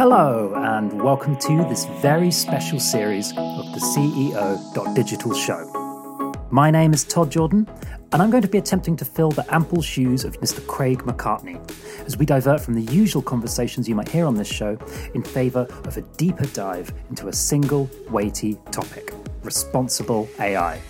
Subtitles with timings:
[0.00, 6.40] Hello, and welcome to this very special series of the CEO Digital Show.
[6.50, 7.68] My name is Todd Jordan,
[8.10, 10.66] and I'm going to be attempting to fill the ample shoes of Mr.
[10.66, 11.60] Craig McCartney
[12.06, 14.78] as we divert from the usual conversations you might hear on this show
[15.12, 19.12] in favour of a deeper dive into a single weighty topic
[19.42, 20.80] responsible AI.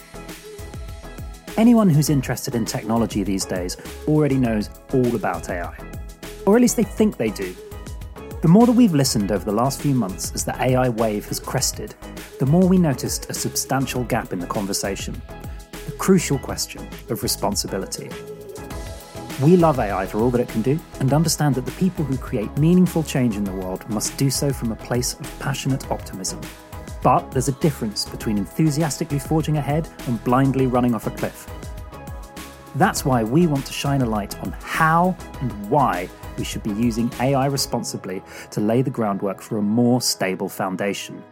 [1.56, 5.76] Anyone who's interested in technology these days already knows all about AI,
[6.46, 7.56] or at least they think they do
[8.42, 11.38] the more that we've listened over the last few months as the AI wave has
[11.38, 11.94] crested,
[12.38, 15.20] the more we noticed a substantial gap in the conversation
[15.84, 18.08] the crucial question of responsibility.
[19.42, 22.16] We love AI for all that it can do and understand that the people who
[22.16, 26.40] create meaningful change in the world must do so from a place of passionate optimism.
[27.02, 31.46] But there's a difference between enthusiastically forging ahead and blindly running off a cliff.
[32.76, 36.70] That's why we want to shine a light on how and why we should be
[36.70, 41.22] using AI responsibly to lay the groundwork for a more stable foundation.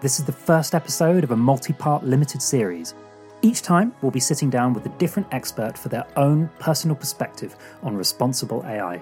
[0.00, 2.94] This is the first episode of a multi part limited series.
[3.42, 7.56] Each time, we'll be sitting down with a different expert for their own personal perspective
[7.82, 8.98] on responsible AI,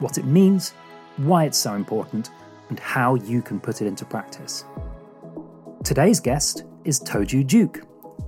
[0.00, 0.70] what it means,
[1.16, 2.30] why it's so important,
[2.68, 4.64] and how you can put it into practice.
[5.84, 7.82] Today's guest is Toju Duke,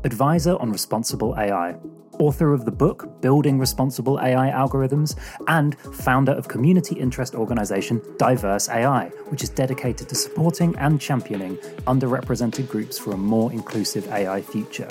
[0.05, 1.77] advisor on responsible AI
[2.19, 5.17] author of the book Building Responsible AI Algorithms,
[5.49, 11.57] and founder of community interest organization Diverse AI, which is dedicated to supporting and championing
[11.87, 14.89] underrepresented groups for a more inclusive AI future.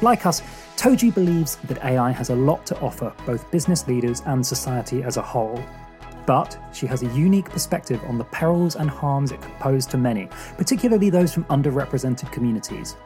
[0.00, 0.42] Like us,
[0.76, 5.16] Toju believes that AI has a lot to offer both business leaders and society as
[5.16, 5.60] a whole.
[6.24, 9.96] But she has a unique perspective on the perils and harms it could pose to
[9.96, 12.96] many, particularly those from underrepresented communities.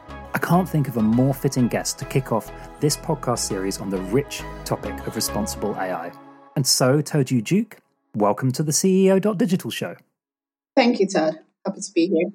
[0.43, 3.97] Can't think of a more fitting guest to kick off this podcast series on the
[3.97, 6.11] rich topic of responsible AI.
[6.57, 7.77] And so, Toju Duke,
[8.13, 9.95] welcome to the CEO Digital show.
[10.75, 11.39] Thank you, Todd.
[11.65, 12.29] Happy to be here.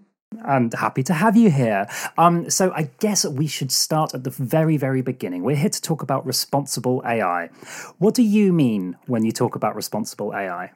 [0.46, 1.86] And happy to have you here.
[2.16, 5.42] Um, so, I guess we should start at the very, very beginning.
[5.42, 7.50] We're here to talk about responsible AI.
[7.98, 10.72] What do you mean when you talk about responsible AI?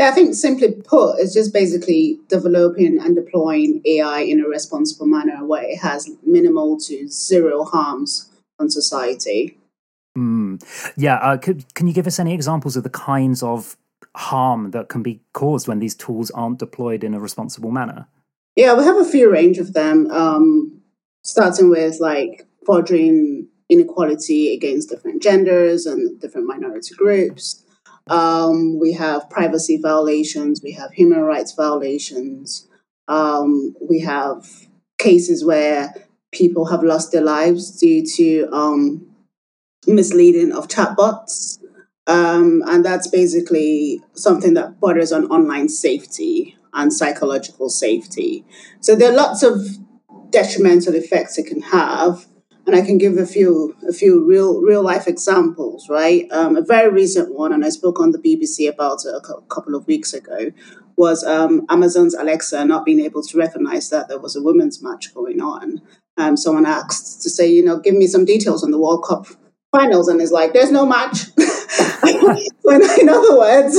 [0.00, 5.04] Yeah, I think simply put, it's just basically developing and deploying AI in a responsible
[5.04, 9.58] manner where it has minimal to zero harms on society.
[10.16, 10.64] Mm.
[10.96, 13.76] Yeah, uh, could, can you give us any examples of the kinds of
[14.16, 18.08] harm that can be caused when these tools aren't deployed in a responsible manner?
[18.56, 20.80] Yeah, we have a few range of them, um,
[21.24, 27.66] starting with like furthering inequality against different genders and different minority groups.
[28.10, 32.68] Um, we have privacy violations, we have human rights violations,
[33.08, 34.46] um, we have
[34.98, 35.94] cases where
[36.32, 39.06] people have lost their lives due to um,
[39.86, 41.58] misleading of chatbots.
[42.06, 48.44] Um, and that's basically something that borders on online safety and psychological safety.
[48.80, 49.60] So there are lots of
[50.30, 52.26] detrimental effects it can have
[52.70, 55.88] and I can give a few a few real real life examples.
[55.88, 59.40] Right, um, a very recent one, and I spoke on the BBC about it a
[59.48, 60.52] couple of weeks ago,
[60.96, 65.12] was um, Amazon's Alexa not being able to recognize that there was a women's match
[65.12, 65.82] going on.
[66.16, 69.26] Um, someone asked to say, you know, give me some details on the World Cup
[69.72, 71.22] finals, and it's like, there's no match.
[73.00, 73.76] in other words,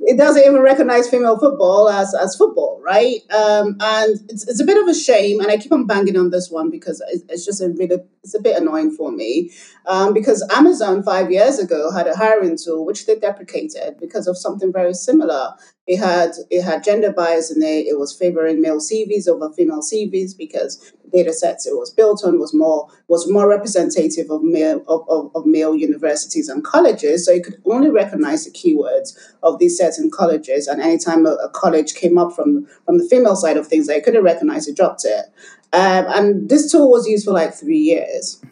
[0.00, 3.20] it doesn't even recognize female football as, as football, right?
[3.30, 6.30] Um, and it's, it's a bit of a shame, and I keep on banging on
[6.30, 9.50] this one because it's just a bit it's a bit annoying for me.
[9.86, 14.38] Um, because Amazon five years ago had a hiring tool which they deprecated because of
[14.38, 15.54] something very similar.
[15.86, 17.86] It had it had gender bias in it.
[17.86, 22.38] It was favoring male CVs over female CVs because data sets it was built on
[22.38, 27.24] was more was more representative of male of, of, of, male universities and colleges.
[27.24, 30.66] So it could only recognize the keywords of these certain colleges.
[30.66, 34.00] And anytime a, a college came up from from the female side of things, they
[34.00, 35.26] couldn't recognize it, dropped it.
[35.72, 38.42] Um, and this tool was used for like three years.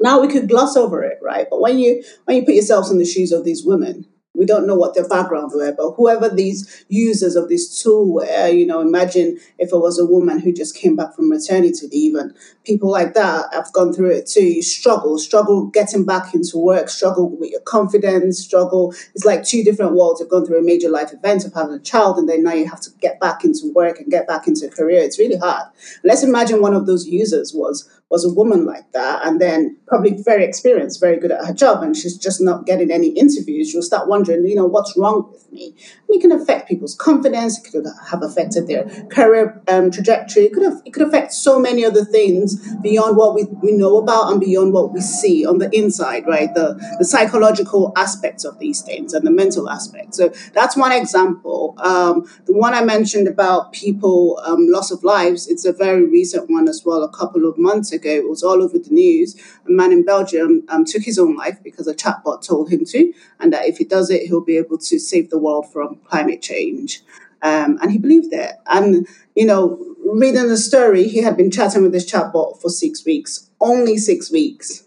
[0.00, 1.46] Now we could gloss over it, right?
[1.48, 4.66] But when you when you put yourselves in the shoes of these women, we don't
[4.66, 8.80] know what their background were, but whoever these users of this tool were, you know,
[8.80, 12.34] imagine if it was a woman who just came back from maternity leave and
[12.64, 14.44] people like that have gone through it too.
[14.44, 18.94] You struggle, struggle getting back into work, struggle with your confidence, struggle.
[19.14, 20.20] It's like two different worlds.
[20.20, 22.66] You've gone through a major life event of having a child and then now you
[22.68, 25.00] have to get back into work and get back into a career.
[25.00, 25.66] It's really hard.
[26.04, 30.22] Let's imagine one of those users was was a woman like that and then probably
[30.22, 33.82] very experienced, very good at her job, and she's just not getting any interviews, you'll
[33.82, 35.74] start wondering, you know, what's wrong with me?
[36.08, 40.52] And it can affect people's confidence, it could have affected their career um, trajectory, it
[40.52, 42.48] could have it could affect so many other things
[42.82, 46.52] beyond what we, we know about and beyond what we see on the inside, right?
[46.54, 46.66] The,
[46.98, 50.18] the psychological aspects of these things and the mental aspects.
[50.18, 51.74] So that's one example.
[51.78, 56.50] Um, the one I mentioned about people, um, loss of lives, it's a very recent
[56.50, 57.02] one as well.
[57.02, 59.36] A couple of months ago, it was all over the news.
[59.66, 63.12] A man in Belgium um, took his own life because a chatbot told him to,
[63.40, 66.42] and that if he does it, he'll be able to save the world from climate
[66.42, 67.02] change.
[67.42, 68.52] Um, and he believed it.
[68.66, 73.04] And, you know, reading the story, he had been chatting with this chatbot for six
[73.04, 74.84] weeks, only six weeks.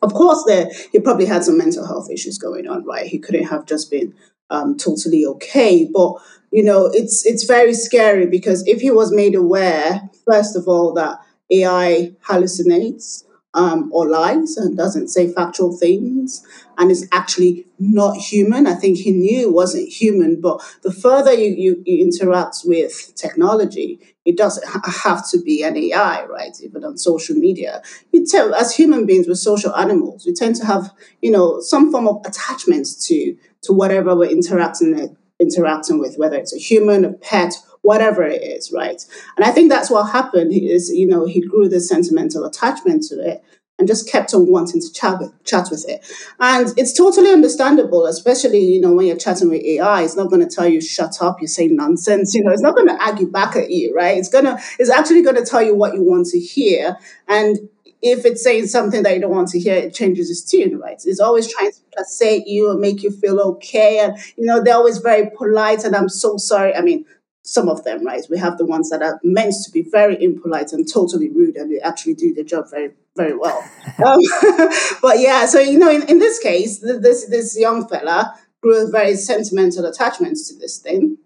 [0.00, 3.06] Of course, there he probably had some mental health issues going on, right?
[3.06, 4.14] He couldn't have just been
[4.50, 5.88] um, totally okay.
[5.92, 6.14] But
[6.50, 10.92] you know, it's it's very scary because if he was made aware, first of all,
[10.94, 11.18] that
[11.50, 13.24] AI hallucinates,
[13.54, 16.46] um, or lies and doesn't say factual things
[16.76, 18.66] and is actually not human.
[18.66, 23.12] I think he knew it wasn't human, but the further you, you, you interact with
[23.16, 24.64] technology, it doesn't
[25.02, 26.56] have to be an AI, right?
[26.62, 27.82] Even on social media.
[28.12, 30.26] You tell, as human beings, we're social animals.
[30.26, 30.92] We tend to have,
[31.22, 36.54] you know, some form of attachments to to whatever we're interacting interacting with, whether it's
[36.54, 37.54] a human, a pet,
[37.88, 39.02] whatever it is, right?
[39.36, 40.52] And I think that's what happened.
[40.52, 43.42] Is you know he grew this sentimental attachment to it
[43.78, 46.04] and just kept on wanting to chat with, chat with it.
[46.40, 50.02] And it's totally understandable, especially you know when you're chatting with AI.
[50.02, 52.34] It's not going to tell you shut up, you say nonsense.
[52.34, 54.18] You know, it's not going to argue back at you, right?
[54.18, 56.96] It's gonna it's actually going to tell you what you want to hear
[57.26, 57.58] and
[58.00, 61.00] if it's saying something that you don't want to hear, it changes its tune, right?
[61.04, 63.98] It's always trying to placate you and make you feel okay.
[63.98, 66.74] And, you know, they're always very polite and I'm so sorry.
[66.74, 67.04] I mean,
[67.48, 68.24] some of them, right?
[68.28, 71.72] We have the ones that are meant to be very impolite and totally rude, and
[71.72, 73.58] they actually do their job very, very well.
[74.04, 74.20] um,
[75.02, 78.90] but yeah, so you know, in, in this case, this this young fella grew a
[78.90, 81.16] very sentimental attachment to this thing,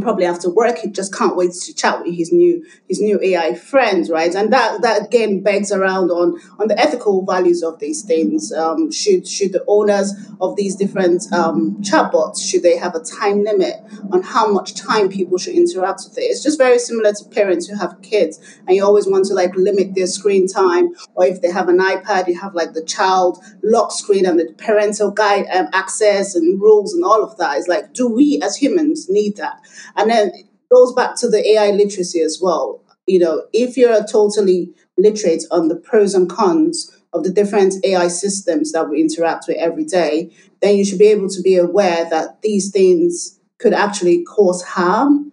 [0.00, 3.54] probably after work he just can't wait to chat with his new his new AI
[3.54, 4.34] friends, right?
[4.34, 8.52] And that that again begs around on on the ethical values of these things.
[8.52, 13.44] Um, should should the owners of these different um, chatbots should they have a time
[13.44, 13.76] limit
[14.12, 16.22] on how much time people should interact with it?
[16.22, 19.54] It's just very similar to parents who have kids and you always want to like
[19.56, 23.42] limit their screen time, or if they have an iPad, you have like the child
[23.62, 27.58] lock screen and the parental guide um, access and rules and all of that.
[27.58, 29.60] It's like, do we as humans need that?
[29.96, 32.82] And then it goes back to the AI literacy as well.
[33.06, 38.08] You know, if you're totally literate on the pros and cons of the different AI
[38.08, 40.30] systems that we interact with every day,
[40.62, 45.32] then you should be able to be aware that these things could actually cause harm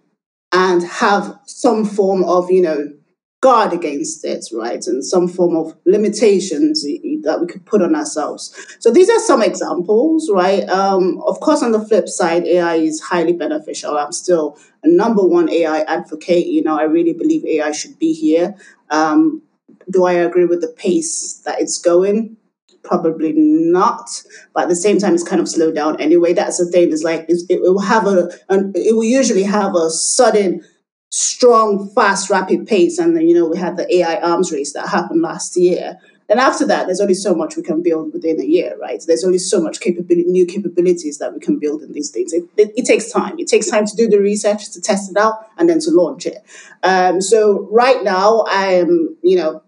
[0.52, 2.92] and have some form of, you know,
[3.40, 4.84] guard against it, right?
[4.86, 6.82] And some form of limitations
[7.22, 8.54] that we could put on ourselves.
[8.80, 10.68] So these are some examples, right?
[10.68, 13.96] Um, of course, on the flip side, AI is highly beneficial.
[13.96, 16.46] I'm still a number one AI advocate.
[16.46, 18.56] You know, I really believe AI should be here.
[18.90, 19.42] Um,
[19.88, 22.36] do I agree with the pace that it's going?
[22.82, 24.08] Probably not,
[24.54, 26.32] but at the same time, it's kind of slowed down anyway.
[26.32, 26.90] That's the thing.
[26.90, 30.64] Is like it will have a, an, it will usually have a sudden
[31.10, 32.98] strong, fast, rapid pace.
[32.98, 35.98] And then, you know, we had the AI arms race that happened last year.
[36.30, 39.02] And after that, there's only so much we can build within a year, right?
[39.06, 42.34] There's only so much capability, new capabilities that we can build in these things.
[42.34, 43.38] It, it, it, takes time.
[43.38, 46.26] It takes time to do the research, to test it out, and then to launch
[46.26, 46.44] it.
[46.82, 49.62] Um, so right now, I'm, you know,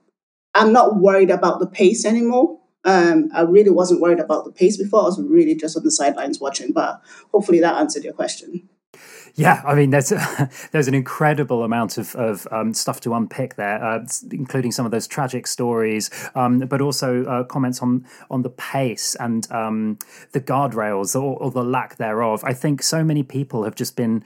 [0.54, 2.58] I'm not worried about the pace anymore.
[2.84, 5.00] Um, I really wasn't worried about the pace before.
[5.00, 7.00] I was really just on the sidelines watching, but
[7.32, 8.68] hopefully that answered your question.
[9.34, 10.12] Yeah, I mean, there's
[10.72, 14.92] there's an incredible amount of, of um, stuff to unpick there, uh, including some of
[14.92, 19.98] those tragic stories, um, but also uh, comments on on the pace and um,
[20.32, 22.42] the guardrails or, or, the lack thereof.
[22.44, 24.24] I think so many people have just been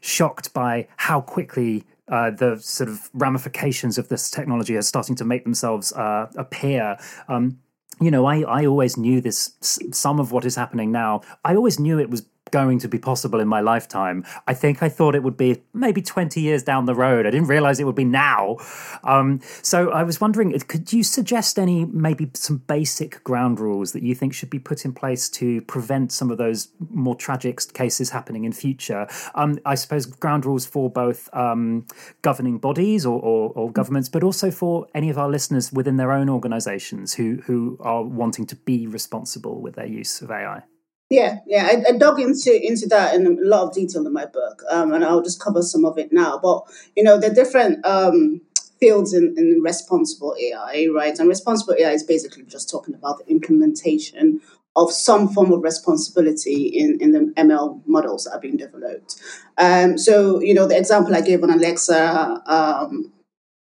[0.00, 1.84] shocked by how quickly.
[2.08, 6.96] Uh, the sort of ramifications of this technology are starting to make themselves uh, appear.
[7.28, 7.60] Um,
[8.00, 9.52] you know, I, I always knew this,
[9.92, 11.20] some of what is happening now.
[11.44, 14.24] I always knew it was going to be possible in my lifetime.
[14.46, 17.26] I think I thought it would be maybe 20 years down the road.
[17.26, 18.56] I didn't realize it would be now.
[19.04, 24.02] Um, so I was wondering, could you suggest any, maybe some basic ground rules that
[24.02, 28.10] you think should be put in place to prevent some of those more tragic cases
[28.10, 29.06] happening in future?
[29.34, 31.86] Um, I suppose ground rules for both um,
[32.22, 36.12] governing bodies or, or, or governments, but also for any of our listeners within their
[36.12, 40.62] own organizations who, who are wanting to be responsible with their use of AI.
[41.10, 44.26] Yeah, yeah, I, I, dug into into that in a lot of detail in my
[44.26, 46.38] book, um, and I'll just cover some of it now.
[46.38, 46.62] But
[46.94, 48.40] you know, the different um,
[48.78, 51.18] fields in, in responsible AI, right?
[51.18, 54.40] And responsible AI is basically just talking about the implementation
[54.76, 59.16] of some form of responsibility in, in the ML models that are being developed.
[59.58, 63.12] Um, so, you know, the example I gave on Alexa um,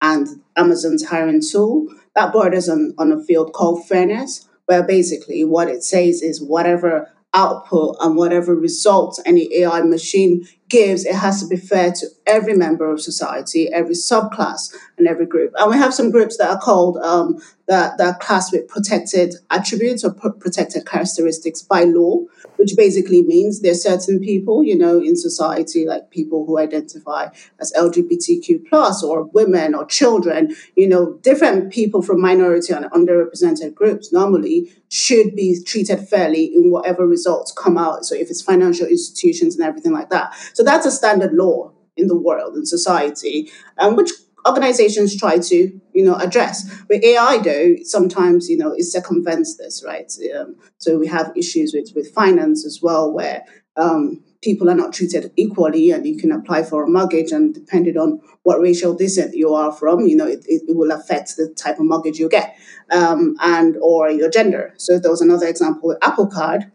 [0.02, 0.28] and
[0.58, 1.88] Amazon's hiring tool.
[2.14, 7.10] That borders on, on a field called fairness, where basically what it says is whatever
[7.34, 12.56] output and whatever results any AI machine gives, it has to be fair to every
[12.56, 15.54] member of society, every subclass, and every group.
[15.58, 19.36] And we have some groups that are called um, that, that are classed with protected
[19.52, 22.24] attributes or protected characteristics by law,
[22.56, 27.28] which basically means there are certain people, you know, in society, like people who identify
[27.60, 33.76] as LGBTQ plus or women or children, you know, different people from minority and underrepresented
[33.76, 38.06] groups normally should be treated fairly in whatever results come out.
[38.06, 40.34] So if it's financial institutions and everything like that.
[40.54, 44.12] So that's a standard law in the world in society, um, which
[44.48, 46.58] organizations try to you know address.
[46.88, 50.12] With ai though sometimes you know it circumvents this right?
[50.38, 53.44] Um, so we have issues with with finance as well where
[53.76, 57.98] um, people are not treated equally and you can apply for a mortgage and depending
[57.98, 61.80] on what racial descent you are from you know it, it, will affect the type
[61.80, 62.56] of mortgage you get
[62.92, 64.74] um, and or your gender.
[64.78, 66.72] So there was another example with apple card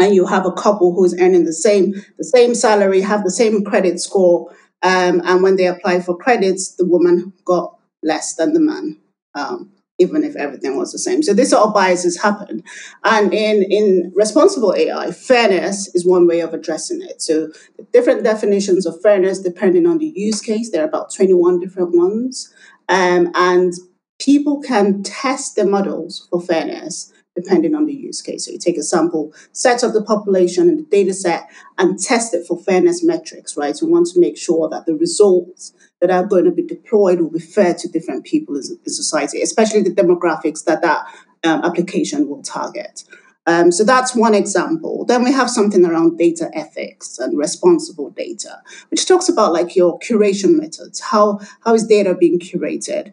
[0.00, 3.64] and you have a couple who's earning the same the same salary have the same
[3.64, 4.52] credit score
[4.84, 8.98] um, and when they applied for credits, the woman got less than the man,
[9.34, 11.22] um, even if everything was the same.
[11.22, 12.62] So this sort of biases happen.
[13.02, 17.22] And in, in responsible AI, fairness is one way of addressing it.
[17.22, 17.50] So
[17.92, 20.70] different definitions of fairness depending on the use case.
[20.70, 22.52] There are about 21 different ones.
[22.88, 23.72] Um, and
[24.20, 28.46] people can test the models for fairness depending on the use case.
[28.46, 32.32] So you take a sample set of the population and the data set and test
[32.32, 33.76] it for fairness metrics, right?
[33.82, 35.72] we want to make sure that the results
[36.06, 39.82] that are going to be deployed will be fair to different people in, society, especially
[39.82, 41.06] the demographics that that
[41.44, 43.04] um, application will target.
[43.46, 45.04] Um, so that's one example.
[45.04, 49.98] Then we have something around data ethics and responsible data, which talks about like your
[49.98, 51.00] curation methods.
[51.00, 53.12] How how is data being curated?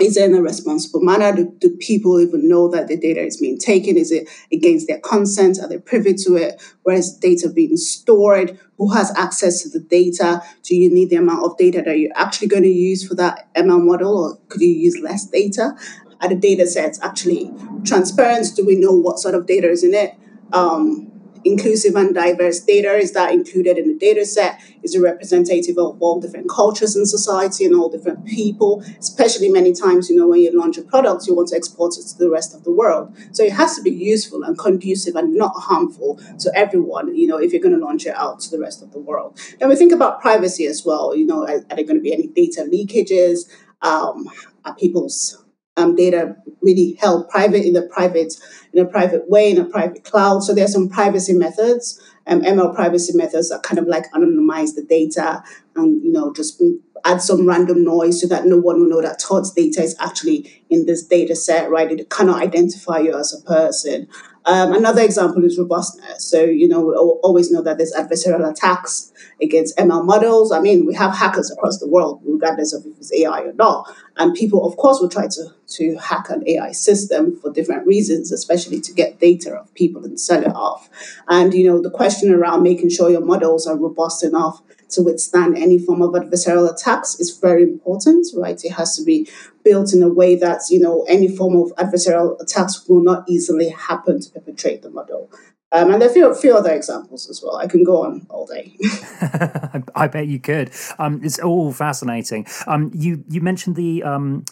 [0.00, 1.34] Is it in a responsible manner?
[1.34, 3.96] Do, do, people even know that the data is being taken?
[3.96, 5.58] Is it against their consent?
[5.60, 6.60] Are they privy to it?
[6.82, 8.58] Where is data being stored?
[8.78, 10.42] Who has access to the data?
[10.62, 13.52] Do you need the amount of data that you're actually going to use for that
[13.54, 15.76] ML model, or could you use less data?
[16.20, 17.50] Are the data sets actually
[17.84, 18.54] transparent?
[18.54, 20.14] Do we know what sort of data is in it?
[20.52, 21.09] Um,
[21.44, 22.96] inclusive and diverse data?
[22.96, 24.60] Is that included in the data set?
[24.82, 28.82] Is it representative of all different cultures in society and all different people?
[28.98, 32.06] Especially many times, you know, when you launch a product, you want to export it
[32.08, 33.14] to the rest of the world.
[33.32, 37.38] So it has to be useful and conducive and not harmful to everyone, you know,
[37.38, 39.38] if you're going to launch it out to the rest of the world.
[39.58, 41.14] Then we think about privacy as well.
[41.14, 43.50] You know, are, are there going to be any data leakages?
[43.82, 44.28] Um,
[44.64, 45.42] are people's
[45.76, 48.34] um, data really held private in a private
[48.72, 50.40] in a private way in a private cloud.
[50.40, 54.84] So there's some privacy methods, um, ML privacy methods that kind of like anonymize the
[54.88, 55.42] data
[55.76, 56.62] and you know just
[57.04, 60.64] add some random noise so that no one will know that Todd's data is actually
[60.68, 61.90] in this data set, right?
[61.90, 64.08] It cannot identify you as a person.
[64.50, 66.24] Um, another example is robustness.
[66.24, 70.50] So, you know, we always know that there's adversarial attacks against ML models.
[70.50, 73.94] I mean, we have hackers across the world, regardless of if it's AI or not.
[74.16, 78.32] And people, of course, will try to, to hack an AI system for different reasons,
[78.32, 80.90] especially to get data of people and sell it off.
[81.28, 85.56] And, you know, the question around making sure your models are robust enough to withstand
[85.56, 88.62] any form of adversarial attacks is very important, right?
[88.64, 89.28] It has to be
[89.64, 93.68] built in a way that, you know, any form of adversarial attacks will not easily
[93.70, 95.30] happen to perpetrate the model.
[95.72, 97.56] Um, and there are a few, few, other examples as well.
[97.56, 98.74] I can go on all day.
[99.94, 100.72] I bet you could.
[100.98, 102.46] Um, it's all fascinating.
[102.66, 104.44] Um, you you mentioned the um,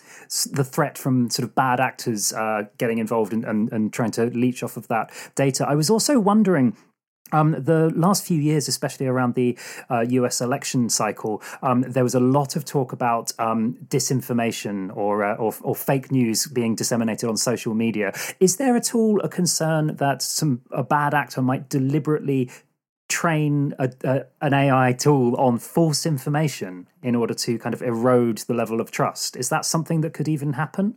[0.53, 4.27] the threat from sort of bad actors uh, getting involved and, and, and trying to
[4.27, 5.67] leech off of that data.
[5.69, 6.77] I was also wondering
[7.33, 9.59] um, the last few years, especially around the
[9.91, 15.25] uh, US election cycle, um, there was a lot of talk about um, disinformation or,
[15.25, 18.13] uh, or, or fake news being disseminated on social media.
[18.41, 22.51] Is there at all a concern that some a bad actor might deliberately
[23.09, 28.39] train a, a, an AI tool on false information in order to kind of erode
[28.39, 29.37] the level of trust?
[29.37, 30.95] Is that something that could even happen?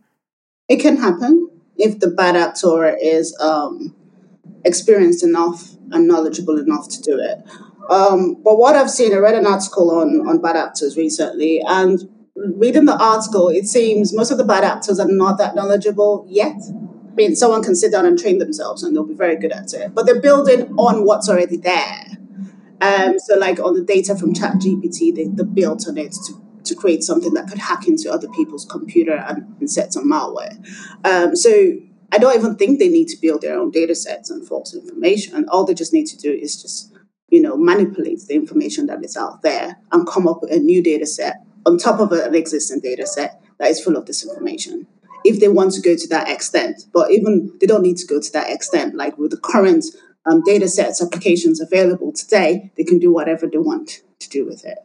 [0.68, 3.96] It can happen if the bad actor is um,
[4.64, 7.40] experienced enough and knowledgeable enough to do it.
[7.90, 12.10] Um, but what I've seen, I read an article on, on bad actors recently, and
[12.36, 16.56] reading the article, it seems most of the bad actors are not that knowledgeable yet.
[17.12, 19.74] I mean, someone can sit down and train themselves and they'll be very good at
[19.74, 22.06] it, but they're building on what's already there.
[22.80, 26.76] Um, so, like on the data from ChatGPT, they, they built on it to, to
[26.76, 30.58] create something that could hack into other people's computer and, and set some malware.
[31.06, 31.74] Um, so,
[32.12, 35.48] I don't even think they need to build their own data sets and false information.
[35.50, 36.94] All they just need to do is just,
[37.30, 40.84] you know, manipulate the information that is out there and come up with a new
[40.84, 44.86] data set on top of an existing data set that is full of disinformation
[45.24, 46.84] if they want to go to that extent.
[46.94, 48.96] But even they don't need to go to that extent.
[48.96, 49.86] Like with the current
[50.26, 54.66] um, data sets, applications available today, they can do whatever they want to do with
[54.66, 54.80] it.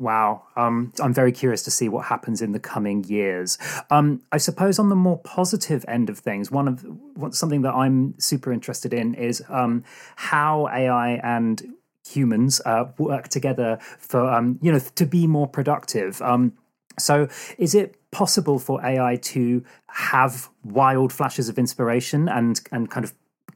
[0.00, 0.44] Wow.
[0.54, 3.58] Um, I'm very curious to see what happens in the coming years.
[3.90, 8.14] Um, I suppose on the more positive end of things, one of something that I'm
[8.20, 9.82] super interested in is um,
[10.14, 11.74] how AI and
[12.06, 16.22] humans uh, work together for um, you know to be more productive.
[16.22, 16.52] Um,
[16.96, 17.28] so,
[17.58, 23.14] is it possible for AI to have wild flashes of inspiration and and kind of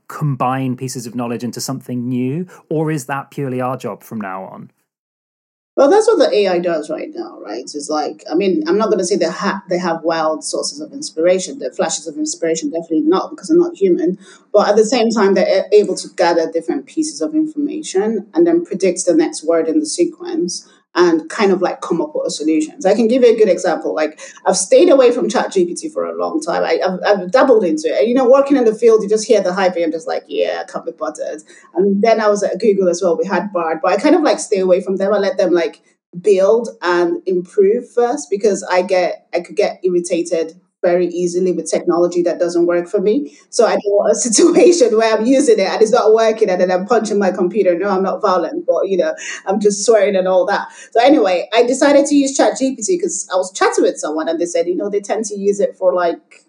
[0.08, 4.42] combine pieces of knowledge into something new, or is that purely our job from now
[4.44, 4.72] on?
[5.74, 7.62] Well, that's what the AI does right now, right?
[7.62, 10.80] It's like, I mean, I'm not going to say they, ha- they have wild sources
[10.80, 11.60] of inspiration.
[11.60, 14.18] The flashes of inspiration, definitely not, because they're not human.
[14.52, 18.66] But at the same time, they're able to gather different pieces of information and then
[18.66, 22.30] predict the next word in the sequence and kind of like come up with a
[22.30, 22.84] solutions.
[22.84, 23.94] I can give you a good example.
[23.94, 26.62] Like I've stayed away from ChatGPT for a long time.
[26.62, 28.00] I, have I've dabbled into it.
[28.00, 30.24] And, you know, working in the field, you just hear the hype and just like,
[30.26, 31.42] yeah, I can't be bothered.
[31.74, 33.16] And then I was at Google as well.
[33.16, 35.14] We had Bard, but I kind of like stay away from them.
[35.14, 35.82] I let them like
[36.20, 42.22] build and improve first because I get I could get irritated very easily with technology
[42.22, 43.36] that doesn't work for me.
[43.50, 46.60] So I don't want a situation where I'm using it and it's not working and
[46.60, 47.78] then I'm punching my computer.
[47.78, 49.14] No, I'm not violent, but you know,
[49.46, 50.68] I'm just swearing and all that.
[50.90, 54.46] So anyway, I decided to use ChatGPT because I was chatting with someone and they
[54.46, 56.44] said, you know, they tend to use it for like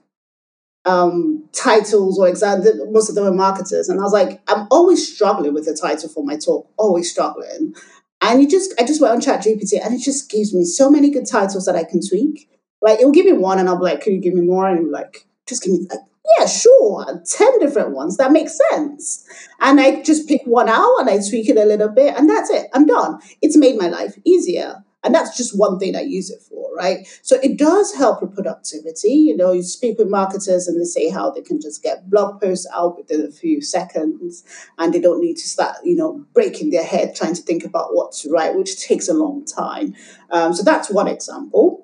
[0.86, 2.64] um, titles or exam.
[2.92, 6.10] Most of them are marketers, and I was like, I'm always struggling with the title
[6.10, 6.70] for my talk.
[6.78, 7.74] Always struggling.
[8.22, 11.10] And you just, I just went on ChatGPT, and it just gives me so many
[11.10, 12.50] good titles that I can tweak.
[12.84, 14.92] Like it'll give me one, and I'll be like, "Can you give me more?" And
[14.92, 16.00] like, just give me like,
[16.38, 19.26] yeah, sure, ten different ones that make sense.
[19.60, 22.50] And I just pick one out and I tweak it a little bit, and that's
[22.50, 22.68] it.
[22.74, 23.20] I'm done.
[23.42, 24.84] It's made my life easier.
[25.04, 27.06] And that's just one thing I use it for, right?
[27.24, 29.12] So it does help with productivity.
[29.12, 32.40] You know, you speak with marketers and they say how they can just get blog
[32.40, 34.46] posts out within a few seconds
[34.78, 37.94] and they don't need to start, you know, breaking their head trying to think about
[37.94, 39.94] what to write, which takes a long time.
[40.32, 41.83] Um, so that's one example.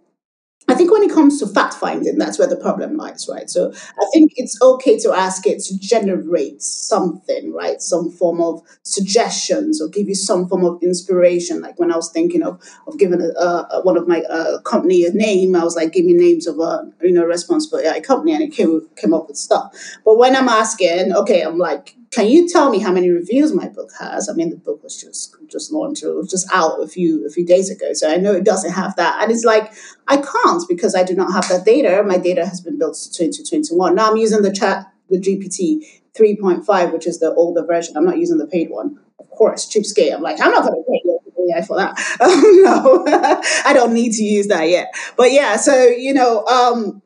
[0.70, 3.50] I think when it comes to fact finding, that's where the problem lies, right?
[3.50, 7.82] So I think it's okay to ask it to generate something, right?
[7.82, 11.62] Some form of suggestions or give you some form of inspiration.
[11.62, 15.12] Like when I was thinking of of giving a, one of my uh, company a
[15.12, 18.44] name, I was like, give me names of a you know responsible AI company, and
[18.44, 19.76] it came came up with stuff.
[20.06, 23.70] But when I'm asking, okay, I'm like, can you tell me how many reviews my
[23.70, 24.28] book has?
[24.28, 27.30] I mean, the book was just just launched, it was just out a few a
[27.30, 29.22] few days ago, so I know it doesn't have that.
[29.24, 29.72] And it's like
[30.08, 32.04] I can't because I do not have that data.
[32.06, 33.96] My data has been built to 2021.
[33.96, 37.96] Now I'm using the chat the GPT 3.5, which is the older version.
[37.96, 39.68] I'm not using the paid one, of course.
[39.68, 40.14] Cheapskate.
[40.14, 41.98] I'm like, I'm not going to pay you AI for that.
[42.20, 43.06] Um, no,
[43.66, 44.94] I don't need to use that yet.
[45.16, 46.46] But yeah, so you know.
[46.46, 47.02] um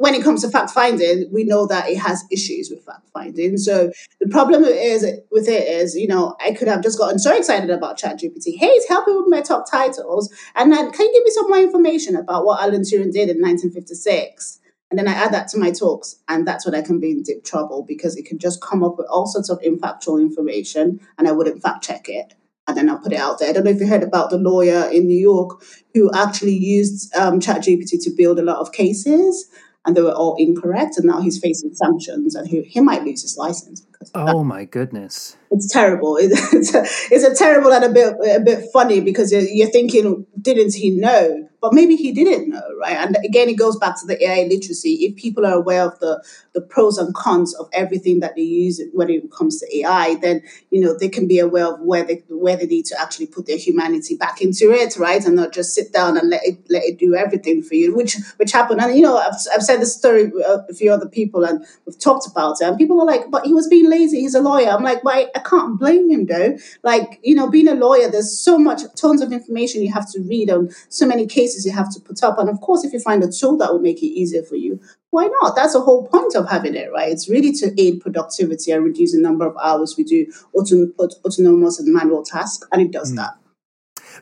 [0.00, 3.58] when it comes to fact finding, we know that it has issues with fact finding.
[3.58, 7.36] So the problem is with it is, you know, I could have just gotten so
[7.36, 8.56] excited about ChatGPT.
[8.56, 11.58] Hey, it's helping with my top titles, and then can you give me some more
[11.58, 14.60] information about what Alan Turing did in 1956?
[14.90, 17.22] And then I add that to my talks, and that's when I can be in
[17.22, 21.28] deep trouble because it can just come up with all sorts of infactual information, and
[21.28, 22.32] I wouldn't fact check it
[22.68, 23.48] and then I'll put it out there.
[23.48, 25.60] I don't know if you heard about the lawyer in New York
[25.92, 29.50] who actually used um, ChatGPT to build a lot of cases
[29.86, 30.96] and they were all incorrect.
[30.96, 33.86] And now he's facing sanctions and he, he might lose his license.
[34.14, 36.16] oh my goodness it's terrible.
[36.20, 36.82] It's a,
[37.14, 40.90] it's a terrible and a bit a bit funny because you're, you're, thinking, didn't he
[40.90, 41.48] know?
[41.60, 42.96] But maybe he didn't know, right?
[42.96, 45.04] And again, it goes back to the AI literacy.
[45.04, 48.80] If people are aware of the the pros and cons of everything that they use
[48.92, 52.22] when it comes to AI, then you know they can be aware of where they
[52.28, 55.24] where they need to actually put their humanity back into it, right?
[55.24, 58.16] And not just sit down and let it let it do everything for you, which
[58.38, 58.80] which happened.
[58.80, 62.26] And you know, I've I've said this story a few other people, and we've talked
[62.26, 64.20] about it, and people are like, "But he was being lazy.
[64.20, 66.56] He's a lawyer." I'm like, "Why?" I can't blame him though.
[66.82, 70.20] Like, you know, being a lawyer, there's so much, tons of information you have to
[70.22, 72.38] read on so many cases you have to put up.
[72.38, 74.80] And of course, if you find a tool that will make it easier for you,
[75.10, 75.56] why not?
[75.56, 77.10] That's the whole point of having it, right?
[77.10, 80.92] It's really to aid productivity and reduce the number of hours we do autom-
[81.24, 82.66] autonomous and manual tasks.
[82.72, 83.16] And it does mm.
[83.16, 83.34] that.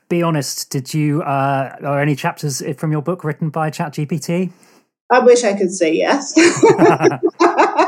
[0.09, 4.51] Be honest, did you, uh, are any chapters from your book written by ChatGPT?
[5.11, 6.35] I wish I could say yes.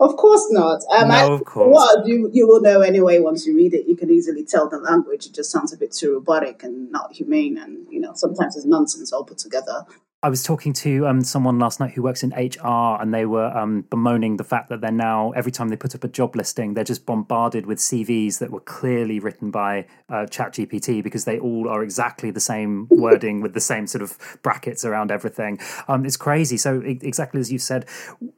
[0.00, 0.80] of course not.
[0.92, 1.74] Um, no, I, of course.
[1.74, 3.86] Well, you, you will know anyway once you read it.
[3.86, 5.26] You can easily tell the language.
[5.26, 7.58] It just sounds a bit too robotic and not humane.
[7.58, 9.84] And, you know, sometimes it's nonsense all put together.
[10.22, 13.46] I was talking to um, someone last night who works in HR, and they were
[13.56, 16.74] um, bemoaning the fact that they're now every time they put up a job listing,
[16.74, 21.70] they're just bombarded with CVs that were clearly written by uh, ChatGPT because they all
[21.70, 25.58] are exactly the same wording with the same sort of brackets around everything.
[25.88, 26.58] Um, it's crazy.
[26.58, 27.86] So exactly as you said,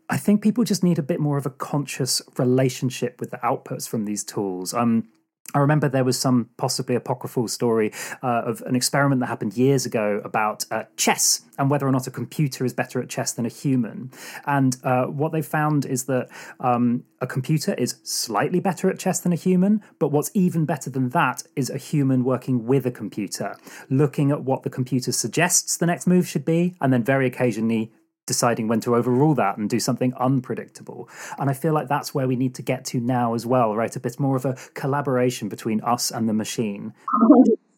[0.09, 3.89] I think people just need a bit more of a conscious relationship with the outputs
[3.89, 4.73] from these tools.
[4.73, 5.09] Um,
[5.55, 9.87] I remember there was some possibly apocryphal story uh, of an experiment that happened years
[9.87, 13.47] ago about uh, chess and whether or not a computer is better at chess than
[13.47, 14.11] a human.
[14.47, 16.29] And uh, what they found is that
[16.61, 20.91] um, a computer is slightly better at chess than a human, but what's even better
[20.91, 23.57] than that is a human working with a computer,
[23.91, 27.93] looking at what the computer suggests the next move should be, and then very occasionally
[28.27, 31.09] deciding when to overrule that and do something unpredictable.
[31.39, 33.95] And I feel like that's where we need to get to now as well, right?
[33.95, 36.95] A bit more of a collaboration between us and the machine.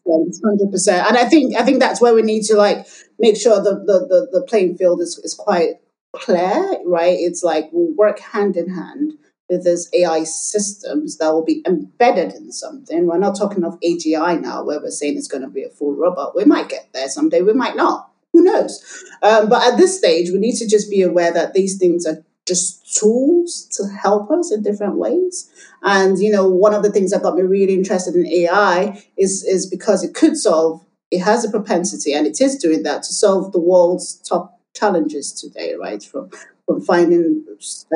[0.07, 1.07] 100%.
[1.07, 2.85] And I think I think that's where we need to like
[3.17, 5.79] make sure the the, the, the playing field is, is quite
[6.15, 7.17] clear, right?
[7.19, 9.13] It's like we'll work hand in hand
[9.49, 13.05] with these AI systems that will be embedded in something.
[13.05, 15.95] We're not talking of AGI now, where we're saying it's going to be a full
[15.95, 16.35] robot.
[16.35, 19.03] We might get there someday, we might not who knows?
[19.23, 22.23] Um, but at this stage, we need to just be aware that these things are
[22.45, 25.49] just tools to help us in different ways.
[25.83, 29.43] And you know, one of the things that got me really interested in AI is
[29.43, 30.83] is because it could solve.
[31.11, 35.31] It has a propensity, and it is doing that to solve the world's top challenges
[35.31, 36.03] today, right?
[36.03, 36.29] From
[36.65, 37.45] from finding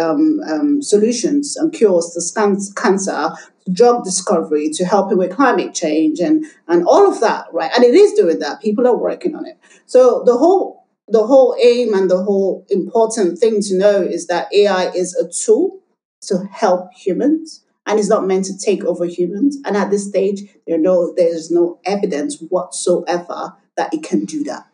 [0.01, 3.31] um, um, solutions and cures to cancer,
[3.71, 7.71] drug discovery, to helping with climate change, and and all of that, right?
[7.75, 8.61] And it is doing that.
[8.61, 9.57] People are working on it.
[9.85, 14.47] So the whole the whole aim and the whole important thing to know is that
[14.53, 15.79] AI is a tool
[16.21, 19.57] to help humans and it's not meant to take over humans.
[19.65, 24.67] And at this stage, there no there's no evidence whatsoever that it can do that.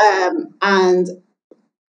[0.00, 1.08] Um, and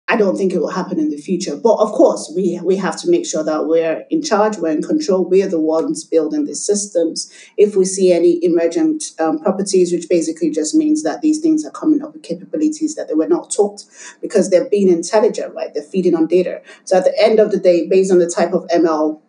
[0.09, 1.57] I don't think it will happen in the future.
[1.57, 4.81] But of course, we we have to make sure that we're in charge, we're in
[4.81, 7.31] control, we're the ones building these systems.
[7.57, 11.71] If we see any emergent um, properties, which basically just means that these things are
[11.71, 13.83] coming up with capabilities that they were not taught
[14.21, 15.73] because they're being intelligent, right?
[15.73, 16.61] They're feeding on data.
[16.85, 19.21] So at the end of the day, based on the type of ML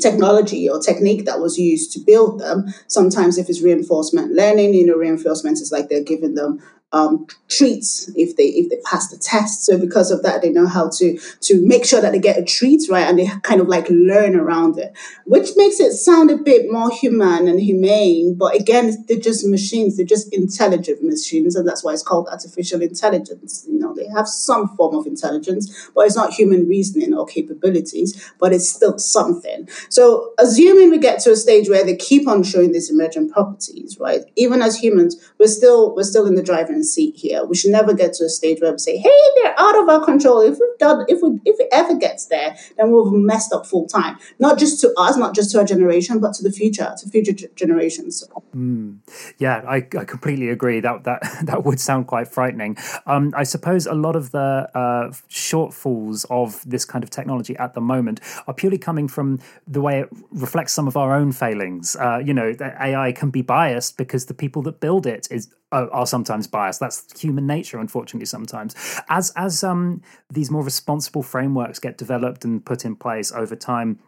[0.00, 2.72] technology or technique that was used to build them.
[2.86, 8.10] Sometimes, if it's reinforcement learning, you know, reinforcement is like they're giving them um, treats
[8.16, 9.64] if they if they pass the test.
[9.64, 12.44] So because of that, they know how to to make sure that they get a
[12.44, 14.92] treat right, and they kind of like learn around it,
[15.24, 18.34] which makes it sound a bit more human and humane.
[18.34, 22.82] But again, they're just machines; they're just intelligent machines, and that's why it's called artificial
[22.82, 23.66] intelligence.
[23.68, 28.32] You know, they have some form of intelligence, but it's not human reasoning or capabilities,
[28.38, 29.68] but it's still something.
[29.88, 33.98] So assuming we get to a stage where they keep on showing these emergent properties,
[33.98, 34.22] right?
[34.36, 37.44] Even as humans, we're still we're still in the driving seat here.
[37.44, 40.04] We should never get to a stage where we say, "Hey, they're out of our
[40.04, 43.66] control." If we've done, if we, if it ever gets there, then we've messed up
[43.66, 44.18] full time.
[44.38, 47.32] Not just to us, not just to our generation, but to the future, to future
[47.32, 48.24] g- generations.
[48.54, 48.98] Mm.
[49.38, 50.80] Yeah, I, I, completely agree.
[50.80, 52.76] That that that would sound quite frightening.
[53.06, 57.74] Um, I suppose a lot of the uh, shortfalls of this kind of technology at
[57.74, 61.96] the moment are purely coming from the way it reflects some of our own failings.
[61.96, 66.06] Uh, you know, AI can be biased because the people that build it is are
[66.06, 66.71] sometimes biased.
[66.78, 68.26] That's human nature, unfortunately.
[68.26, 68.74] Sometimes,
[69.08, 73.98] as as um, these more responsible frameworks get developed and put in place over time,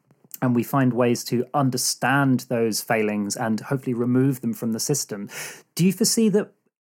[0.42, 5.28] and we find ways to understand those failings and hopefully remove them from the system.
[5.74, 6.52] Do you foresee that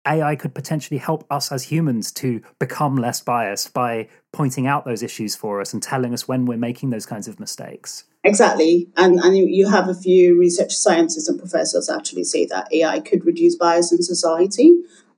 [0.08, 5.01] AI could potentially help us as humans to become less biased by pointing out those
[5.01, 8.06] issues for us and telling us when we're making those kinds of mistakes?
[8.23, 8.88] Exactly.
[8.97, 13.25] And, and you have a few research scientists and professors actually say that AI could
[13.25, 14.75] reduce bias in society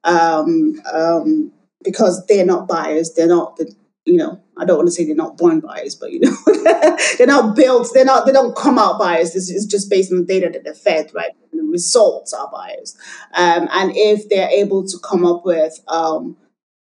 [0.08, 1.52] um, um,
[1.84, 3.16] because they're not biased.
[3.16, 3.60] They're not,
[4.06, 6.36] you know, I don't want to say they're not born biased, but, you know,
[7.18, 9.36] they're not built, they're not, they don't come out biased.
[9.36, 11.32] It's, it's just based on the data that they're fed, right?
[11.54, 12.98] The results are biased.
[13.34, 16.38] Um, and if they're able to come up with, um,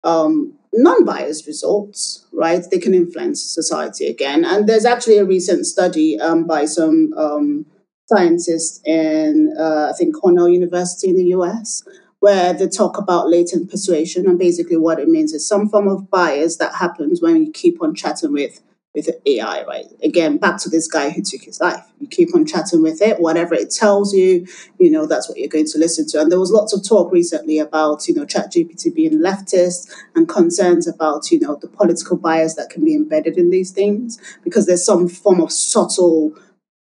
[0.04, 2.64] um, non-biased results, right?
[2.70, 4.46] They can influence society again.
[4.46, 7.66] And there's actually a recent study um, by some um,
[8.08, 11.84] scientists in, uh, I think, Cornell University in the US,
[12.22, 14.28] where they talk about latent persuasion.
[14.28, 17.82] And basically, what it means is some form of bias that happens when you keep
[17.82, 18.62] on chatting with
[18.94, 19.86] with AI, right?
[20.04, 21.82] Again, back to this guy who took his life.
[22.00, 24.46] You keep on chatting with it, whatever it tells you,
[24.80, 26.20] you know, that's what you're going to listen to.
[26.20, 30.88] And there was lots of talk recently about, you know, ChatGPT being leftist and concerns
[30.90, 34.86] about, you know, the political bias that can be embedded in these things because there's
[34.86, 36.36] some form of subtle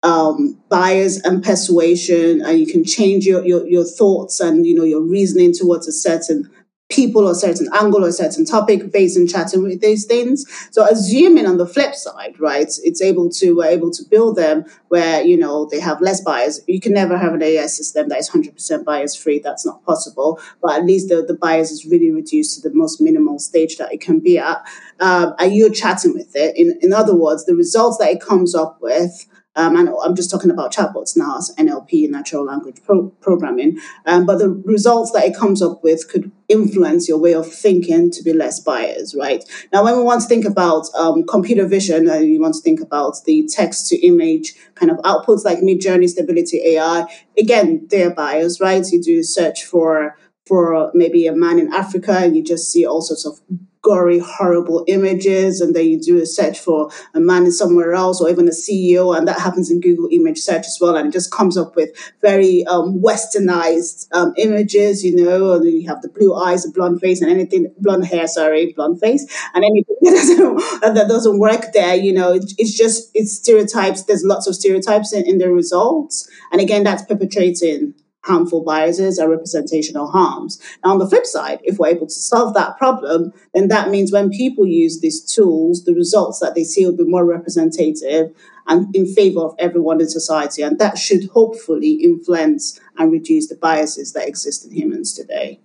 [0.02, 4.84] um, bias and persuasion, and you can change your, your, your thoughts and, you know,
[4.84, 6.50] your reasoning towards a certain
[6.88, 10.44] people or certain angle or a certain topic based on chatting with these things.
[10.70, 14.64] So assuming on the flip side, right, it's able to we're able to build them
[14.88, 16.60] where you know they have less bias.
[16.66, 19.38] You can never have an AI system that is hundred percent bias free.
[19.38, 20.40] That's not possible.
[20.62, 23.92] But at least the, the bias is really reduced to the most minimal stage that
[23.92, 24.66] it can be at.
[25.00, 26.56] Um, and you're chatting with it.
[26.56, 29.26] In in other words, the results that it comes up with
[29.58, 33.78] um, and I'm just talking about chatbots now as NLP, natural language pro- programming.
[34.06, 38.12] Um, but the results that it comes up with could influence your way of thinking
[38.12, 39.42] to be less biased, right?
[39.72, 42.80] Now, when we want to think about um, computer vision and you want to think
[42.80, 48.60] about the text to image kind of outputs like Midjourney, Stability AI, again, they're biased,
[48.60, 48.86] right?
[48.88, 50.16] You do search for
[50.46, 53.40] for maybe a man in Africa and you just see all sorts of
[53.82, 58.20] gory, horrible images, and then you do a search for a man in somewhere else
[58.20, 61.12] or even a CEO, and that happens in Google image search as well, and it
[61.12, 66.08] just comes up with very um, westernized um, images, you know, and you have the
[66.08, 70.10] blue eyes, the blonde face, and anything, blonde hair, sorry, blonde face, and anything that
[70.10, 74.54] doesn't, that doesn't work there, you know, it, it's just, it's stereotypes, there's lots of
[74.54, 77.94] stereotypes in, in the results, and again, that's perpetrating
[78.28, 80.60] harmful biases and representational harms.
[80.84, 84.12] Now, on the flip side, if we're able to solve that problem, then that means
[84.12, 88.34] when people use these tools, the results that they see will be more representative
[88.68, 90.62] and in favor of everyone in society.
[90.62, 95.60] And that should hopefully influence and reduce the biases that exist in humans today.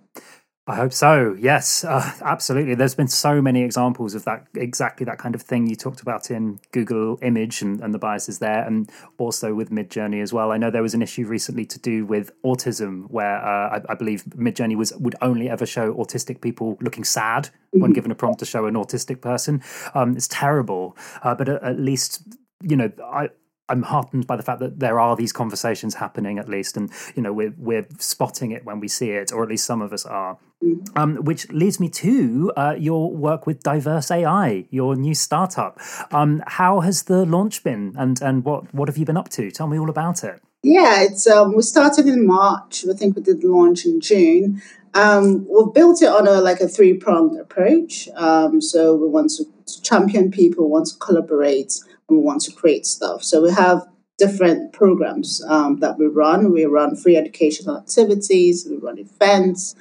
[0.66, 1.36] I hope so.
[1.38, 2.74] Yes, uh, absolutely.
[2.74, 6.30] There's been so many examples of that, exactly that kind of thing you talked about
[6.30, 10.52] in Google Image and, and the biases there, and also with Midjourney as well.
[10.52, 13.94] I know there was an issue recently to do with autism, where uh, I, I,
[13.94, 17.80] believe Midjourney was would only ever show autistic people looking sad mm-hmm.
[17.80, 19.62] when given a prompt to show an autistic person.
[19.94, 22.22] Um, it's terrible, uh, but at, at least
[22.62, 23.28] you know I
[23.68, 27.22] I'm heartened by the fact that there are these conversations happening at least, and you
[27.22, 30.04] know we're we're spotting it when we see it, or at least some of us
[30.04, 30.38] are.
[30.64, 30.98] Mm-hmm.
[30.98, 35.78] Um, which leads me to uh, your work with Diverse AI, your new startup.
[36.12, 39.50] Um, how has the launch been, and and what what have you been up to?
[39.50, 40.40] Tell me all about it.
[40.62, 42.84] Yeah, it's um, we started in March.
[42.90, 44.62] I think we did the launch in June.
[44.94, 48.08] Um, we've built it on a like a three pronged approach.
[48.14, 49.44] Um, so we want to
[49.82, 51.74] champion people, want to collaborate
[52.08, 53.22] and we want to create stuff.
[53.22, 53.86] So we have
[54.18, 56.52] different programs um, that we run.
[56.52, 59.74] We run free educational activities, we run events,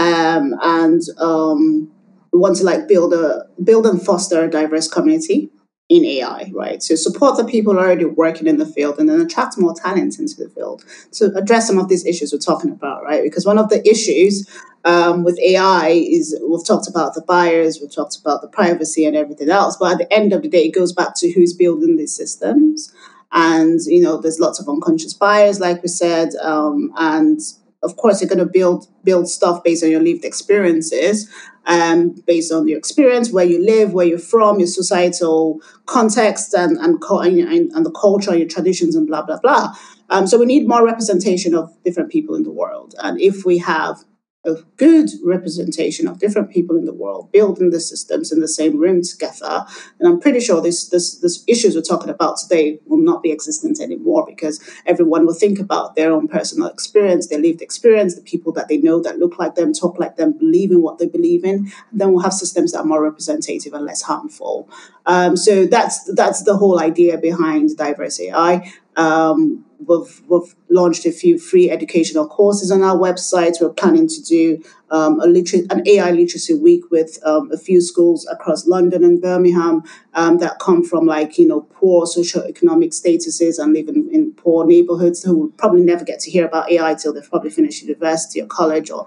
[0.00, 1.90] um, and um,
[2.32, 5.50] we want to like build a build and foster a diverse community
[5.88, 6.82] in AI, right?
[6.82, 10.34] So support the people already working in the field and then attract more talent into
[10.36, 13.22] the field to address some of these issues we're talking about, right?
[13.22, 14.48] Because one of the issues
[14.86, 19.14] um, with AI is we've talked about the buyers, we've talked about the privacy and
[19.14, 21.96] everything else, but at the end of the day, it goes back to who's building
[21.96, 22.92] these systems.
[23.30, 27.40] And, you know, there's lots of unconscious bias, like we said, um, and
[27.82, 31.28] of course you're going to build build stuff based on your lived experiences
[31.66, 36.76] um, based on your experience where you live where you're from your societal context and
[36.78, 39.74] and, and, and the culture your traditions and blah blah blah.
[40.10, 42.94] Um, so we need more representation of different people in the world.
[43.02, 44.04] And if we have
[44.44, 48.76] a good representation of different people in the world building the systems in the same
[48.76, 49.64] room together.
[50.00, 53.30] And I'm pretty sure this this this issues we're talking about today will not be
[53.30, 58.22] existent anymore because everyone will think about their own personal experience, their lived experience, the
[58.22, 61.06] people that they know that look like them, talk like them, believe in what they
[61.06, 61.70] believe in.
[61.92, 64.68] And then we'll have systems that are more representative and less harmful.
[65.06, 68.72] Um, so that's that's the whole idea behind diverse AI.
[68.96, 73.60] Um, we've, we've launched a few free educational courses on our website.
[73.60, 77.80] We're planning to do um, a liter- an AI literacy week with um, a few
[77.80, 79.82] schools across London and Birmingham
[80.14, 84.66] um, that come from like you know poor socio-economic statuses and live in, in poor
[84.66, 88.40] neighborhoods who will probably never get to hear about AI till they've probably finished university
[88.40, 89.06] or college or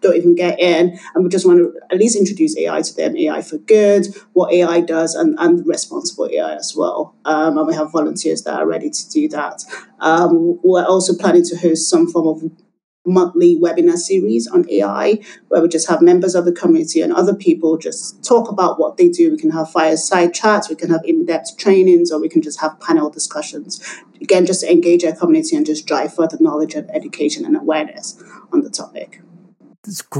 [0.00, 0.98] don't even get in.
[1.14, 4.52] And we just want to at least introduce AI to them, AI for good, what
[4.52, 7.14] AI does, and, and responsible AI as well.
[7.24, 9.62] Um, and we have volunteers that are ready to do that.
[10.00, 12.50] Um, we're also planning to host some form of
[13.08, 17.34] monthly webinar series on AI, where we just have members of the community and other
[17.34, 19.30] people just talk about what they do.
[19.30, 22.60] We can have fireside chats, we can have in depth trainings, or we can just
[22.60, 23.80] have panel discussions.
[24.20, 28.20] Again, just engage our community and just drive further knowledge and education and awareness
[28.52, 29.20] on the topic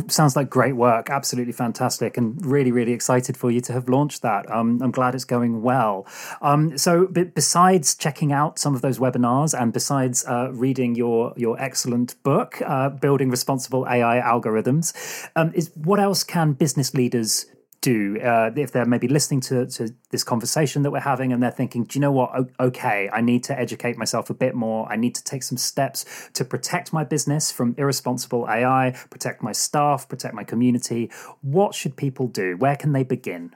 [0.09, 4.23] sounds like great work absolutely fantastic and really really excited for you to have launched
[4.23, 4.51] that.
[4.51, 6.07] Um, i'm glad it's going well.
[6.41, 11.33] Um, so b- besides checking out some of those webinars and besides uh, reading your
[11.37, 14.95] your excellent book uh, building responsible ai algorithms
[15.37, 17.47] um, is what else can business leaders
[17.81, 21.51] do uh, if they're maybe listening to, to this conversation that we're having and they're
[21.51, 22.51] thinking, do you know what?
[22.59, 24.91] Okay, I need to educate myself a bit more.
[24.91, 29.53] I need to take some steps to protect my business from irresponsible AI, protect my
[29.53, 31.11] staff, protect my community.
[31.43, 32.57] What should people do?
[32.57, 33.55] Where can they begin?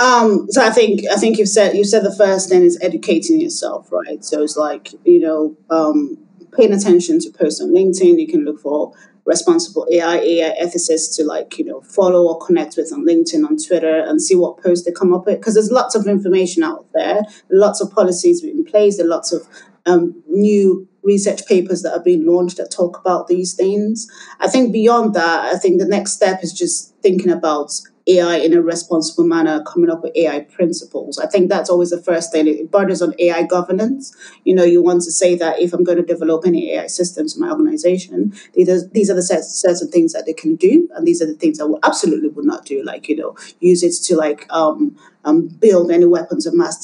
[0.00, 3.40] Um, so I think I think you've said you said the first thing is educating
[3.40, 4.24] yourself, right?
[4.24, 6.18] So it's like you know um,
[6.56, 8.18] paying attention to posts on LinkedIn.
[8.18, 8.92] You can look for
[9.26, 13.56] responsible AI, AI ethicists to like, you know, follow or connect with on LinkedIn, on
[13.56, 15.38] Twitter, and see what posts they come up with.
[15.38, 19.46] Because there's lots of information out there, lots of policies in place, there lots of
[19.86, 24.10] um, new research papers that are being launched that talk about these things.
[24.40, 27.72] I think beyond that, I think the next step is just thinking about
[28.06, 31.18] AI in a responsible manner, coming up with AI principles.
[31.18, 32.46] I think that's always the first thing.
[32.46, 34.14] It borders on AI governance.
[34.44, 37.34] You know, you want to say that if I'm going to develop any AI systems
[37.34, 40.88] in my organization, these are, these are the sets, of things that they can do,
[40.94, 42.82] and these are the things that we absolutely would not do.
[42.82, 46.78] Like you know, use it to like um, um, build any weapons of mass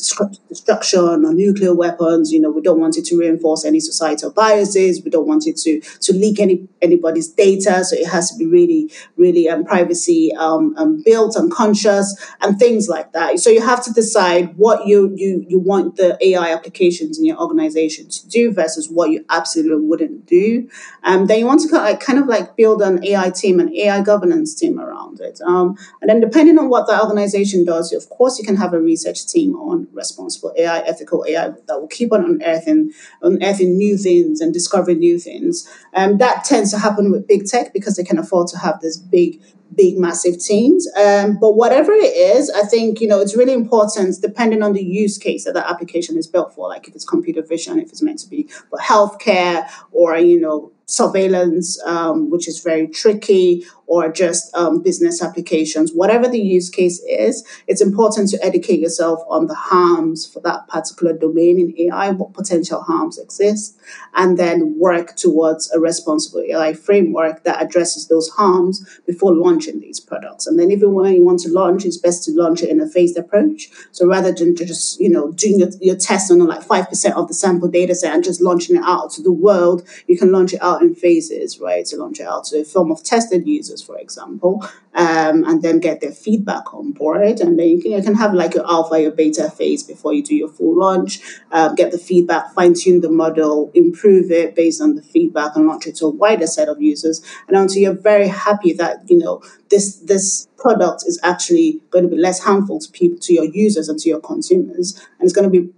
[0.49, 2.33] destruction or nuclear weapons.
[2.33, 5.03] You know, we don't want it to reinforce any societal biases.
[5.05, 7.85] We don't want it to to leak any anybody's data.
[7.85, 12.59] So it has to be really, really um, privacy um, um, built and conscious and
[12.59, 13.39] things like that.
[13.39, 17.39] So you have to decide what you you you want the AI applications in your
[17.39, 20.69] organization to do versus what you absolutely wouldn't do.
[21.03, 23.61] Um, then you want to kind of like, kind of like build an AI team,
[23.61, 25.41] an AI governance team around it.
[25.47, 28.73] Um, and then depending on what the organization does, of course course, you can have
[28.73, 33.97] a research team on responsible AI, ethical AI that will keep on unearthing, unearthing new
[33.97, 35.69] things and discovering new things.
[35.95, 38.97] Um, that tends to happen with big tech because they can afford to have this
[38.97, 39.41] big
[39.73, 44.17] big massive teams um, but whatever it is i think you know it's really important
[44.21, 47.41] depending on the use case that the application is built for like if it's computer
[47.41, 52.61] vision if it's meant to be for healthcare or you know surveillance, um, which is
[52.63, 58.39] very tricky, or just um, business applications, whatever the use case is, it's important to
[58.41, 63.77] educate yourself on the harms for that particular domain in AI, what potential harms exist,
[64.15, 69.99] and then work towards a responsible AI framework that addresses those harms before launching these
[69.99, 70.47] products.
[70.47, 72.89] And then even when you want to launch, it's best to launch it in a
[72.89, 73.71] phased approach.
[73.91, 77.35] So rather than just, you know, doing your, your test on like 5% of the
[77.35, 80.63] sample data set and just launching it out to the world, you can launch it
[80.63, 83.99] out in phases, right, to launch it out to a form of tested users, for
[83.99, 84.65] example,
[84.95, 87.41] um, and then get their feedback on board.
[87.41, 90.23] And then you can, you can have like your alpha, your beta phase before you
[90.23, 94.81] do your full launch, uh, get the feedback, fine tune the model, improve it based
[94.81, 97.25] on the feedback, and launch it to a wider set of users.
[97.49, 102.11] And until you're very happy that, you know, this, this product is actually going to
[102.11, 105.51] be less harmful to people, to your users and to your consumers, and it's going
[105.51, 105.73] to be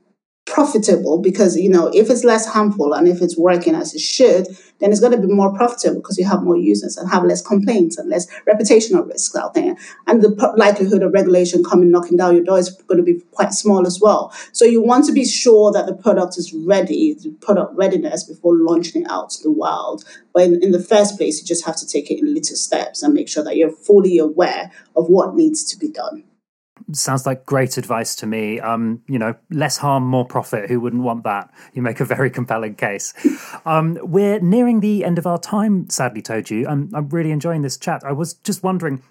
[0.52, 4.46] profitable because you know if it's less harmful and if it's working as it should
[4.82, 7.40] then it's going to be more profitable because you have more users and have less
[7.40, 9.76] complaints and less reputational risks out there.
[10.08, 13.52] And the likelihood of regulation coming knocking down your door is going to be quite
[13.52, 14.34] small as well.
[14.50, 18.56] So you want to be sure that the product is ready the product readiness before
[18.56, 20.04] launching it out to the world.
[20.34, 23.04] But in, in the first place you just have to take it in little steps
[23.04, 26.24] and make sure that you're fully aware of what needs to be done
[26.92, 28.60] sounds like great advice to me.
[28.60, 30.68] Um, you know, less harm, more profit.
[30.68, 31.50] Who wouldn't want that?
[31.74, 33.14] You make a very compelling case.
[33.64, 36.66] Um, we're nearing the end of our time, sadly, Toju.
[36.68, 38.02] I'm, I'm really enjoying this chat.
[38.04, 39.02] I was just wondering,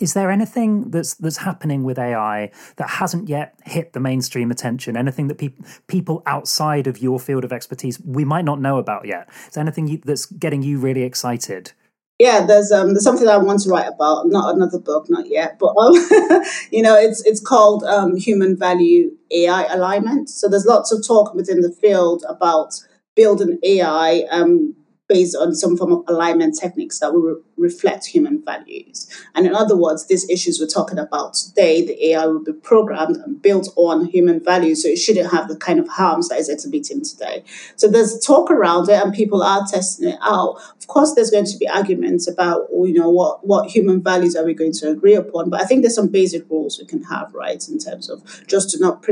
[0.00, 4.96] is there anything that's that's happening with AI that hasn't yet hit the mainstream attention?
[4.96, 5.54] Anything that pe-
[5.88, 9.28] people outside of your field of expertise we might not know about yet?
[9.48, 11.72] Is there anything you, that's getting you really excited?
[12.18, 14.26] Yeah, there's um there's something I want to write about.
[14.26, 15.94] Not another book, not yet, but um,
[16.72, 20.28] you know, it's it's called um, human value AI alignment.
[20.28, 22.74] So there's lots of talk within the field about
[23.14, 24.74] building AI um,
[25.08, 29.08] based on some form of alignment techniques that will re- reflect human values.
[29.34, 33.16] And in other words, these issues we're talking about today, the AI will be programmed
[33.16, 36.48] and built on human values, so it shouldn't have the kind of harms that is
[36.48, 37.42] exhibiting today.
[37.76, 40.60] So there's talk around it, and people are testing it out.
[40.78, 44.36] Of course, there's going to be arguments about, oh, you know, what what human values
[44.36, 45.50] are we going to agree upon.
[45.50, 48.70] But I think there's some basic rules we can have, right, in terms of just
[48.70, 49.04] to not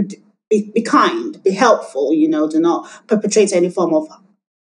[0.51, 4.09] be, be kind, be helpful, you know, do not perpetrate any form of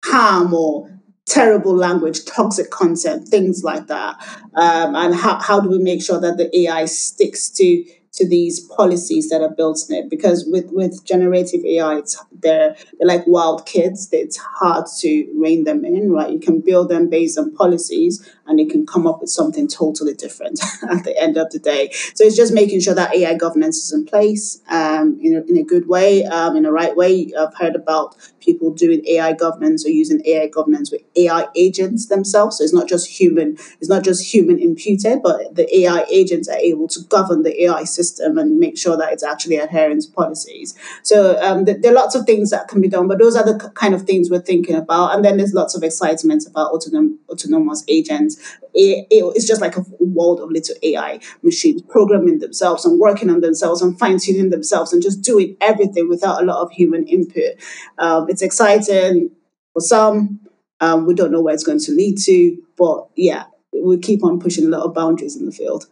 [0.04, 0.90] harm or
[1.26, 4.16] terrible language, toxic content, things like that.
[4.54, 7.86] Um, and how, how do we make sure that the AI sticks to
[8.16, 10.10] to these policies that are built in it?
[10.10, 14.10] Because with, with generative AI, it's, they're, they're like wild kids.
[14.12, 16.32] It's hard to rein them in, right?
[16.32, 20.14] You can build them based on policies, and it can come up with something totally
[20.14, 21.92] different at the end of the day.
[22.14, 25.58] So it's just making sure that AI governance is in place um, in, a, in
[25.58, 27.32] a good way, um, in a right way.
[27.38, 32.58] I've heard about people doing AI governance or using AI governance with AI agents themselves.
[32.58, 36.58] So it's not just human, it's not just human imputed, but the AI agents are
[36.58, 40.76] able to govern the AI system and make sure that it's actually adhering to policies.
[41.04, 43.70] So um, there are lots of things that can be done, but those are the
[43.76, 45.16] kind of things we're thinking about.
[45.16, 48.58] And then there's lots of excitement about autonom- autonomous agents.
[48.74, 53.30] It, it, it's just like a world of little AI machines programming themselves and working
[53.30, 57.08] on themselves and fine tuning themselves and just doing everything without a lot of human
[57.08, 57.56] input.
[57.98, 59.32] Um, it's exciting
[59.74, 60.40] for some.
[60.82, 64.40] Um, we don't know where it's going to lead to, but yeah, we keep on
[64.40, 65.88] pushing a lot of boundaries in the field.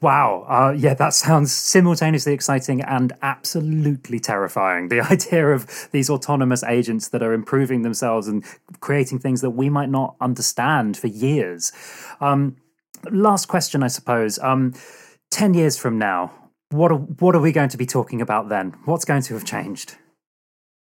[0.00, 0.44] Wow.
[0.48, 4.88] Uh, yeah, that sounds simultaneously exciting and absolutely terrifying.
[4.88, 8.44] The idea of these autonomous agents that are improving themselves and
[8.80, 11.72] creating things that we might not understand for years.
[12.20, 12.56] Um,
[13.10, 14.38] last question, I suppose.
[14.40, 14.74] Um,
[15.30, 16.32] 10 years from now,
[16.70, 18.74] what are, what are we going to be talking about then?
[18.84, 19.96] What's going to have changed?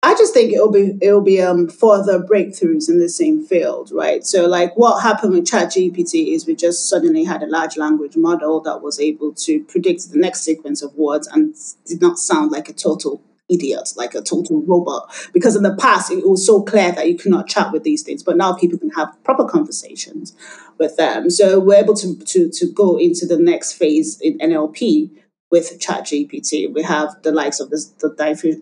[0.04, 4.24] I just think it'll be it'll be um, further breakthroughs in the same field, right?
[4.24, 8.60] So, like what happened with ChatGPT is we just suddenly had a large language model
[8.62, 11.54] that was able to predict the next sequence of words and
[11.86, 15.14] did not sound like a total idiot, like a total robot.
[15.32, 18.24] Because in the past, it was so clear that you cannot chat with these things,
[18.24, 20.34] but now people can have proper conversations
[20.78, 21.30] with them.
[21.30, 25.10] So we're able to to to go into the next phase in NLP
[25.52, 26.72] with ChatGPT.
[26.72, 28.08] We have the likes of the, the,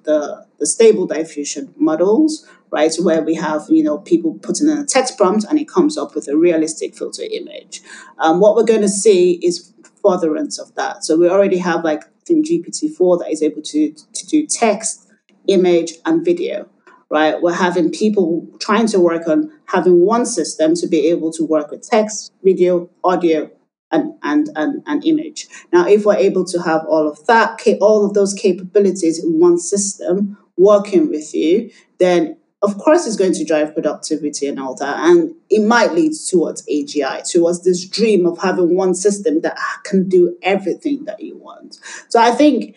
[0.05, 2.93] the, the stable diffusion models, right?
[3.01, 6.16] Where we have, you know, people putting in a text prompt and it comes up
[6.16, 7.80] with a realistic filter image.
[8.18, 9.72] Um, what we're going to see is
[10.03, 11.05] furtherance of that.
[11.05, 15.09] So we already have like, think GPT-4 that is able to, to do text,
[15.47, 16.68] image, and video,
[17.09, 17.41] right?
[17.41, 21.70] We're having people trying to work on having one system to be able to work
[21.70, 23.49] with text, video, audio,
[23.93, 25.49] and, and, and image.
[25.72, 29.59] Now, if we're able to have all of that, all of those capabilities in one
[29.59, 34.99] system working with you, then of course it's going to drive productivity and all that.
[34.99, 40.09] And it might lead towards AGI, towards this dream of having one system that can
[40.09, 41.78] do everything that you want.
[42.09, 42.76] So I think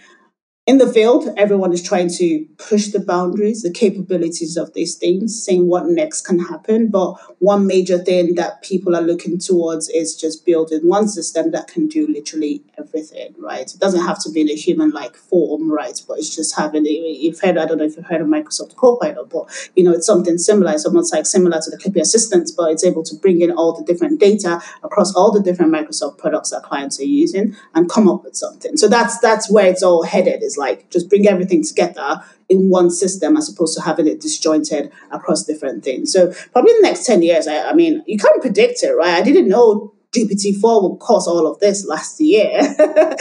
[0.65, 5.43] in the field, everyone is trying to push the boundaries, the capabilities of these things,
[5.43, 6.87] saying what next can happen.
[6.87, 11.67] But one major thing that people are looking towards is just building one system that
[11.67, 13.73] can do literally everything, right?
[13.73, 16.01] It doesn't have to be in a human like form, right?
[16.07, 19.29] But it's just having, you've heard, I don't know if you've heard of Microsoft Copilot,
[19.29, 20.71] but you know, it's something similar.
[20.71, 23.73] It's almost like similar to the Clippy Assistant, but it's able to bring in all
[23.73, 28.07] the different data across all the different Microsoft products that clients are using and come
[28.07, 28.77] up with something.
[28.77, 32.89] So that's that's where it's all headed is like just bring everything together in one
[32.89, 36.11] system as opposed to having it disjointed across different things.
[36.11, 39.15] So probably in the next 10 years, I, I mean, you can't predict it, right?
[39.15, 42.51] I didn't know GPT-4 would cause all of this last year.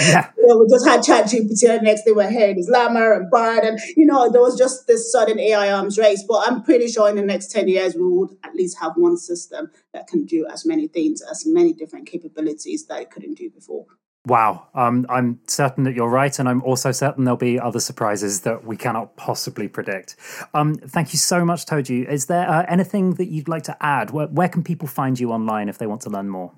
[0.02, 0.30] Yeah.
[0.36, 3.12] you know, we just had Chat GPT, and the next thing we're hearing is Llama
[3.14, 6.24] and Bard, and you know, there was just this sudden AI arms race.
[6.28, 9.16] But I'm pretty sure in the next 10 years, we would at least have one
[9.16, 13.48] system that can do as many things, as many different capabilities that it couldn't do
[13.48, 13.86] before.
[14.26, 14.68] Wow.
[14.74, 18.64] Um, I'm certain that you're right, and I'm also certain there'll be other surprises that
[18.64, 20.14] we cannot possibly predict.
[20.54, 22.08] Um, thank you so much, Toju.
[22.08, 24.10] Is there uh, anything that you'd like to add?
[24.10, 26.52] Where, where can people find you online if they want to learn more?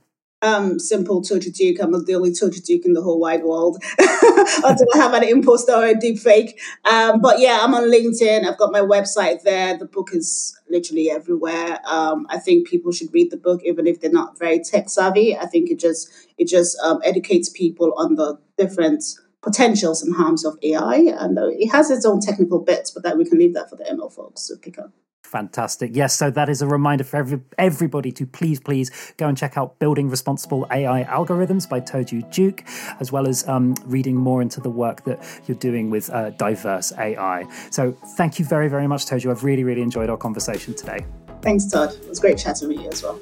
[0.44, 1.78] um, simple Toju Duke.
[1.80, 5.72] I'm the only Toju Duke in the whole wide world I don't have an imposter
[5.72, 6.60] or a deep fake.
[6.84, 8.44] Um, but yeah, I'm on LinkedIn.
[8.44, 9.76] I've got my website there.
[9.76, 11.78] The book is literally everywhere.
[11.88, 15.36] Um, I think people should read the book, even if they're not very tech savvy.
[15.36, 19.04] I think it just it just um, educates people on the different
[19.40, 23.16] potentials and harms of AI, and uh, it has its own technical bits, but that
[23.16, 24.90] we can leave that for the ML folks to pick up.
[25.24, 25.90] Fantastic.
[25.94, 29.56] Yes, so that is a reminder for every, everybody to please, please go and check
[29.56, 32.62] out Building Responsible AI Algorithms by Toju Duke,
[33.00, 36.92] as well as um, reading more into the work that you're doing with uh, diverse
[36.98, 37.46] AI.
[37.70, 39.30] So thank you very, very much, Toju.
[39.30, 41.04] I've really, really enjoyed our conversation today.
[41.40, 41.94] Thanks, Todd.
[41.94, 43.18] It was great chatting with you as well.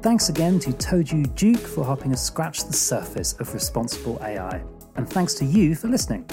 [0.00, 4.62] Thanks again to Toju Duke for helping us scratch the surface of responsible AI.
[4.94, 6.24] And thanks to you for listening.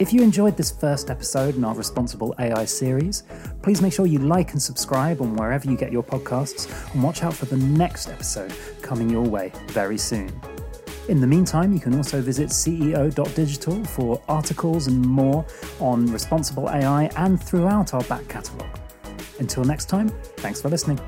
[0.00, 3.22] If you enjoyed this first episode in our Responsible AI series,
[3.60, 7.22] please make sure you like and subscribe on wherever you get your podcasts and watch
[7.22, 10.32] out for the next episode coming your way very soon.
[11.10, 15.44] In the meantime, you can also visit CEO.digital for articles and more
[15.80, 18.78] on responsible AI and throughout our back catalogue.
[19.38, 20.98] Until next time, thanks for listening.